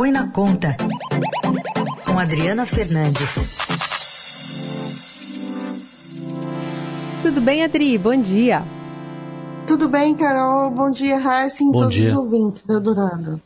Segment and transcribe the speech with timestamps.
[0.00, 0.74] Põe na Conta,
[2.06, 3.58] com Adriana Fernandes.
[7.22, 7.98] Tudo bem, Adri?
[7.98, 8.62] Bom dia.
[9.66, 10.70] Tudo bem, Carol?
[10.70, 12.08] Bom dia, Raíssa e todos dia.
[12.08, 13.42] os ouvintes da Durando.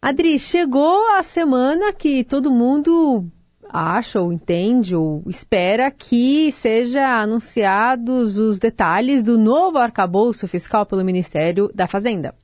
[0.00, 3.26] Adri, chegou a semana que todo mundo
[3.68, 11.04] acha ou entende ou espera que seja anunciados os detalhes do novo arcabouço fiscal pelo
[11.04, 12.34] Ministério da Fazenda.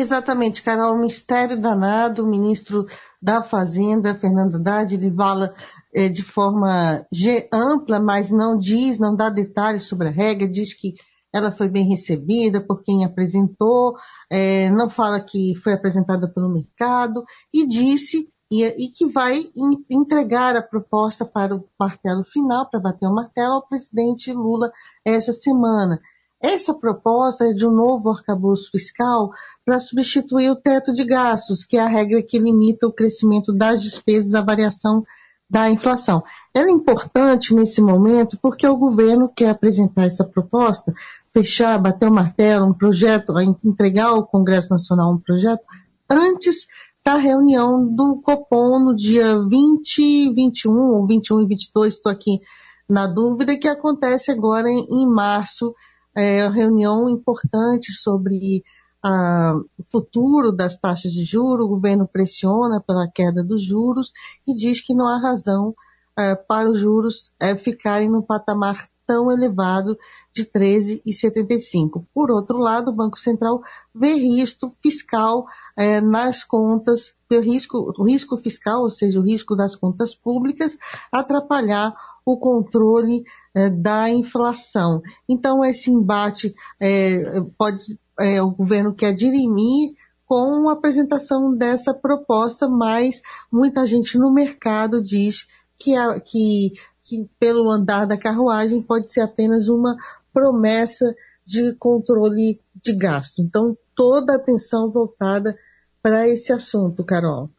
[0.00, 0.94] Exatamente, Carol.
[0.94, 2.86] O mistério danado, o ministro
[3.20, 5.52] da Fazenda, Fernando Haddad, ele fala
[5.92, 7.04] é, de forma
[7.52, 10.94] ampla, mas não diz, não dá detalhes sobre a regra, diz que
[11.32, 13.96] ela foi bem recebida por quem apresentou,
[14.30, 19.84] é, não fala que foi apresentada pelo mercado e disse e, e que vai in,
[19.90, 24.70] entregar a proposta para o martelo final, para bater o martelo ao presidente Lula
[25.04, 26.00] essa semana.
[26.40, 29.30] Essa proposta é de um novo arcabouço fiscal
[29.64, 33.82] para substituir o teto de gastos, que é a regra que limita o crescimento das
[33.82, 35.04] despesas à variação
[35.50, 36.22] da inflação.
[36.54, 40.92] Ela é importante nesse momento porque o governo quer apresentar essa proposta,
[41.32, 43.32] fechar, bater o martelo, um projeto,
[43.64, 45.64] entregar ao Congresso Nacional um projeto
[46.08, 46.66] antes
[47.04, 52.40] da reunião do Copom no dia 20, 21 ou 21 e 22, estou aqui
[52.88, 55.74] na dúvida, que acontece agora em, em março,
[56.18, 58.62] é reunião importante sobre
[59.04, 64.12] o futuro das taxas de juros, o governo pressiona pela queda dos juros
[64.46, 65.74] e diz que não há razão
[66.18, 69.96] é, para os juros é, ficarem no patamar tão elevado
[70.34, 72.04] de 13,75.
[72.12, 73.62] Por outro lado, o Banco Central
[73.94, 75.46] vê risco fiscal
[75.76, 80.76] é, nas contas, o risco, o risco fiscal, ou seja, o risco das contas públicas,
[81.10, 81.94] atrapalhar
[82.26, 83.24] o controle
[83.58, 85.02] é, da inflação.
[85.28, 89.94] Então, esse embate é, pode, é, o governo quer dirimir
[90.26, 95.46] com a apresentação dessa proposta, mas muita gente no mercado diz
[95.78, 96.72] que, a, que
[97.08, 99.96] que pelo andar da carruagem pode ser apenas uma
[100.32, 103.40] promessa de controle de gasto.
[103.40, 105.58] Então, toda a atenção voltada
[106.02, 107.50] para esse assunto, Carol.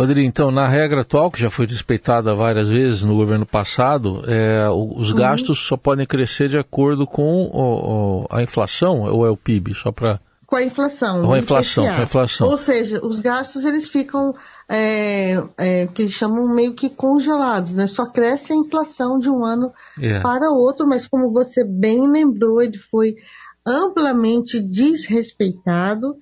[0.00, 4.68] Rodrigo, então, na regra atual, que já foi respeitada várias vezes no governo passado, é,
[4.70, 5.16] os uhum.
[5.16, 9.74] gastos só podem crescer de acordo com o, o, a inflação ou é o PIB?
[9.74, 11.24] Só para com a inflação.
[11.24, 12.48] Com a inflação, com a inflação.
[12.48, 14.34] Ou seja, os gastos eles ficam
[14.68, 17.86] é, é, que eles chamam meio que congelados, né?
[17.86, 20.18] Só cresce a inflação de um ano yeah.
[20.18, 20.22] É.
[20.22, 23.14] para outro, mas como você bem lembrou, ele foi
[23.64, 26.16] amplamente desrespeitado,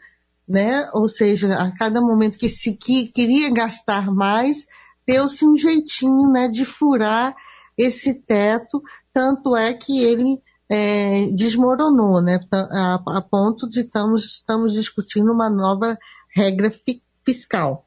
[0.49, 0.89] né?
[0.93, 4.67] Ou seja, a cada momento que se que, queria gastar mais,
[5.07, 7.35] deu-se um jeitinho, né, de furar
[7.77, 8.83] esse teto,
[9.13, 15.49] tanto é que ele é, desmoronou, né, a, a ponto de estamos, estamos discutindo uma
[15.49, 15.97] nova
[16.35, 17.87] regra fi, fiscal.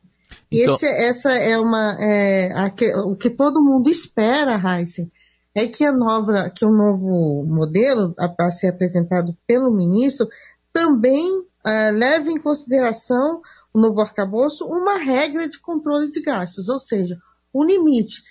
[0.51, 0.75] Então...
[0.75, 2.73] Esse, essa é uma é, a,
[3.05, 5.11] o que todo mundo espera, Heisen,
[5.53, 10.27] é que a nova, que o novo modelo a, ser apresentado pelo ministro
[10.71, 13.41] também é, leve em consideração
[13.73, 17.17] o novo arcabouço uma regra de controle de gastos, ou seja,
[17.53, 18.23] um limite,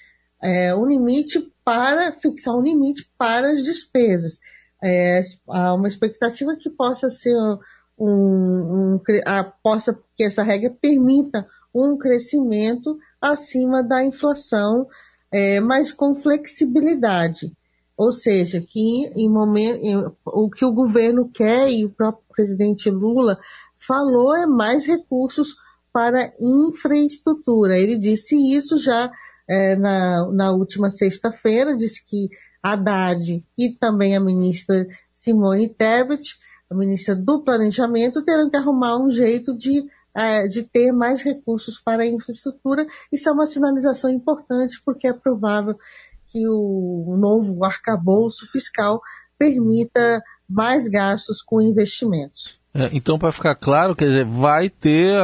[0.43, 4.41] é, um limite para fixar um limite para as despesas.
[4.83, 7.37] É, há uma expectativa que possa ser
[7.99, 14.89] um, um a, possa que essa regra permita um crescimento acima da inflação,
[15.33, 17.53] é, mas com flexibilidade.
[18.01, 23.39] Ou seja, que em momento, o que o governo quer e o próprio presidente Lula
[23.79, 25.55] falou é mais recursos
[25.93, 27.77] para infraestrutura.
[27.77, 29.13] Ele disse isso já
[29.47, 32.31] é, na, na última sexta-feira, disse que
[32.63, 36.39] Haddad e também a ministra Simone Tebet,
[36.71, 41.79] a ministra do Planejamento, terão que arrumar um jeito de é, de ter mais recursos
[41.79, 42.87] para a infraestrutura.
[43.13, 45.79] Isso é uma sinalização importante, porque é provável
[46.31, 49.01] que o novo arcabouço fiscal
[49.39, 52.61] permita mais gastos com investimentos.
[52.73, 55.21] É, então, para ficar claro, quer dizer, vai ter,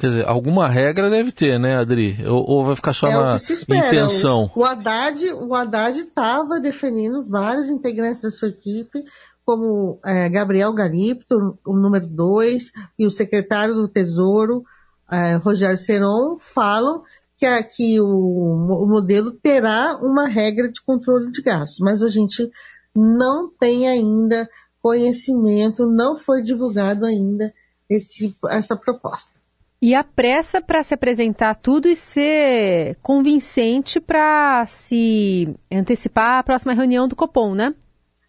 [0.00, 2.18] quer dizer, alguma regra deve ter, né, Adri?
[2.26, 3.36] Ou, ou vai ficar só é na
[3.76, 4.50] intenção?
[4.54, 9.04] O, o Haddad o Haddad estava definindo vários integrantes da sua equipe
[9.44, 14.64] como é, Gabriel Garipto, o número 2, e o secretário do Tesouro,
[15.10, 17.02] é, Rogério Seron, falam
[17.42, 22.48] que, aqui o, o modelo terá uma regra de controle de gastos, mas a gente
[22.94, 24.48] não tem ainda
[24.80, 27.52] conhecimento, não foi divulgado ainda
[27.90, 29.40] esse, essa proposta.
[29.80, 36.72] E a pressa para se apresentar tudo e ser convincente para se antecipar a próxima
[36.74, 37.74] reunião do Copom, né?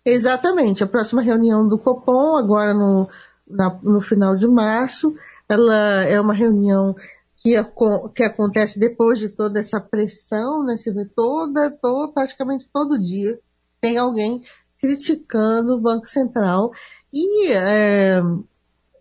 [0.03, 0.83] Exatamente.
[0.83, 3.07] A próxima reunião do Copom, agora no,
[3.47, 5.13] na, no final de março,
[5.47, 6.95] ela é uma reunião
[7.43, 7.61] que,
[8.15, 10.77] que acontece depois de toda essa pressão, né?
[10.77, 13.37] Você vê toda, toda, praticamente todo dia
[13.81, 14.41] tem alguém
[14.79, 16.71] criticando o Banco Central
[17.13, 18.21] e é,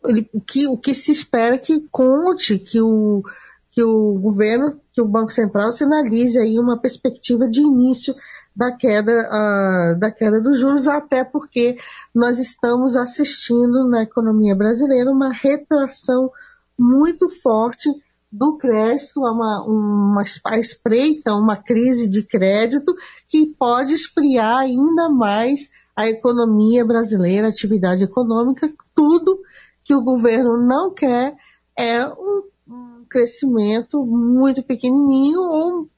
[0.04, 3.22] ele, o, que, o que se espera que conte que o,
[3.70, 8.14] que o governo, que o Banco Central sinalize aí uma perspectiva de início
[8.54, 11.76] da queda, uh, da queda dos juros, até porque
[12.12, 16.30] nós estamos assistindo na economia brasileira uma retração
[16.78, 17.88] muito forte
[18.32, 22.94] do crédito, uma, uma, uma espreita, uma crise de crédito
[23.28, 29.38] que pode esfriar ainda mais a economia brasileira, a atividade econômica, tudo
[29.84, 31.36] que o governo não quer
[31.78, 35.88] é um, um crescimento muito pequenininho ou,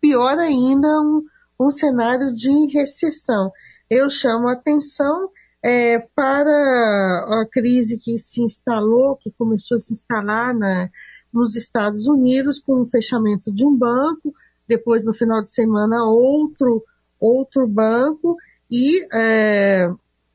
[0.00, 1.22] pior ainda, um,
[1.60, 3.52] um cenário de recessão.
[3.90, 5.28] Eu chamo a atenção
[5.62, 10.88] é, para a crise que se instalou, que começou a se instalar na,
[11.32, 14.34] nos Estados Unidos com o fechamento de um banco,
[14.68, 16.84] depois no final de semana outro
[17.20, 18.36] outro banco
[18.70, 19.88] e é,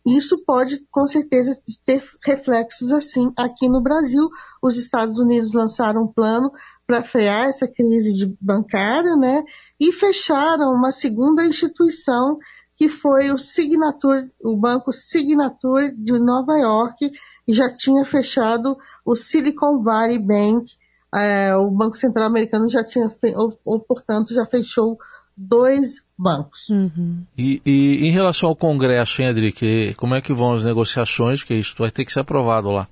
[0.05, 4.29] isso pode com certeza ter reflexos assim aqui no Brasil.
[4.61, 6.49] Os Estados Unidos lançaram um plano
[6.85, 9.43] para frear essa crise bancária, né?
[9.77, 12.37] E fecharam uma segunda instituição
[12.77, 17.11] que foi o Signature, o banco Signature de Nova York,
[17.45, 20.71] e já tinha fechado o Silicon Valley Bank.
[21.15, 24.97] É, o Banco Central Americano já tinha, ou, ou portanto, já fechou
[25.35, 26.69] dois bancos.
[26.69, 27.23] Uhum.
[27.37, 31.43] E, e, em relação ao Congresso, hein, Adri, que, como é que vão as negociações,
[31.43, 32.87] que isso vai ter que ser aprovado lá?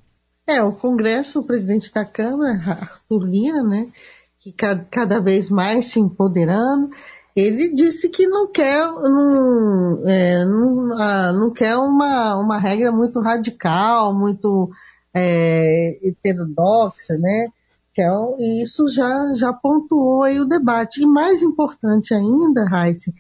[0.48, 3.88] É, o Congresso, o presidente da Câmara, Arthur Lira, né,
[4.40, 6.90] que cada, cada vez mais se empoderando,
[7.36, 13.20] ele disse que não quer, não, é, não, ah, não quer uma, uma regra muito
[13.20, 14.70] radical, muito
[15.14, 17.50] é, heterodoxa, né?
[18.40, 21.02] E isso já, já pontuou aí o debate.
[21.02, 23.12] E mais importante ainda, Raíssa,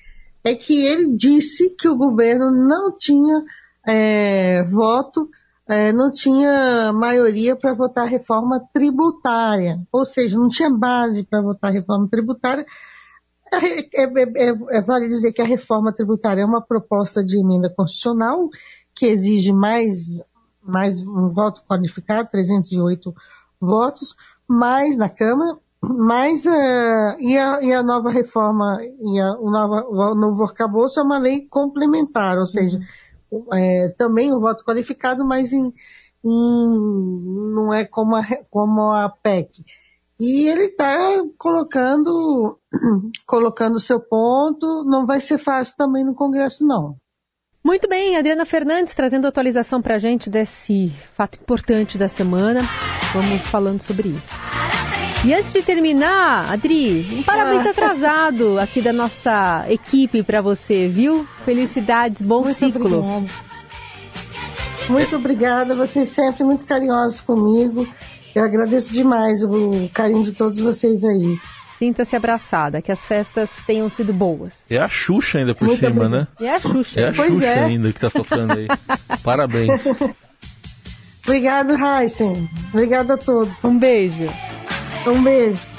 [0.43, 3.43] é que ele disse que o governo não tinha
[3.87, 5.29] é, voto,
[5.67, 11.71] é, não tinha maioria para votar reforma tributária, ou seja, não tinha base para votar
[11.71, 12.65] reforma tributária.
[13.51, 17.69] É, é, é, é, vale dizer que a reforma tributária é uma proposta de emenda
[17.69, 18.49] constitucional
[18.93, 20.21] que exige mais,
[20.61, 23.13] mais um voto qualificado, 308
[23.59, 24.15] votos,
[24.47, 29.85] mais na Câmara, mas uh, e, a, e, a, nova reforma e a, o, nova,
[29.87, 32.79] o novo arcabouço é uma lei complementar, ou seja,
[33.53, 35.73] é, também o voto qualificado, mas em,
[36.23, 36.79] em,
[37.53, 39.63] não é como a, como a PEC.
[40.19, 40.95] E ele está
[41.37, 42.57] colocando
[43.27, 46.97] colocando seu ponto, não vai ser fácil também no Congresso, não.
[47.65, 52.61] Muito bem, Adriana Fernandes trazendo atualização para a gente desse fato importante da semana.
[53.11, 54.29] Vamos falando sobre isso.
[55.25, 57.71] E antes de terminar, Adri, um parabéns ah.
[57.71, 61.27] atrasado aqui da nossa equipe para você, viu?
[61.43, 62.99] Felicidades, bom muito ciclo.
[62.99, 63.25] Obrigada.
[64.87, 67.87] Muito obrigada, vocês sempre muito carinhosos comigo.
[68.35, 71.39] Eu agradeço demais o carinho de todos vocês aí.
[71.77, 74.53] Sinta-se abraçada, que as festas tenham sido boas.
[74.69, 76.27] É a Xuxa ainda por Muito cima, né?
[76.39, 76.99] É a Xuxa.
[77.01, 77.63] É a pois Xuxa é.
[77.65, 78.67] ainda que tá tocando aí.
[79.23, 79.83] Parabéns.
[81.25, 82.49] Obrigado, Heisen.
[82.71, 83.63] Obrigado a todos.
[83.63, 84.31] Um beijo.
[85.07, 85.74] Um beijo.